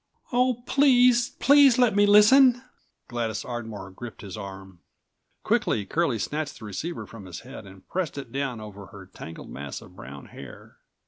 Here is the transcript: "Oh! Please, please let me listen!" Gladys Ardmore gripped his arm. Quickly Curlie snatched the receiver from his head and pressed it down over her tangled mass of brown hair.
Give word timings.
"Oh! 0.33 0.63
Please, 0.65 1.29
please 1.37 1.77
let 1.77 1.95
me 1.95 2.07
listen!" 2.07 2.63
Gladys 3.07 3.45
Ardmore 3.45 3.91
gripped 3.91 4.21
his 4.21 4.35
arm. 4.35 4.79
Quickly 5.43 5.85
Curlie 5.85 6.17
snatched 6.17 6.57
the 6.57 6.65
receiver 6.65 7.05
from 7.05 7.27
his 7.27 7.41
head 7.41 7.67
and 7.67 7.87
pressed 7.87 8.17
it 8.17 8.31
down 8.31 8.59
over 8.59 8.87
her 8.87 9.05
tangled 9.13 9.51
mass 9.51 9.79
of 9.79 9.95
brown 9.95 10.25
hair. 10.29 10.77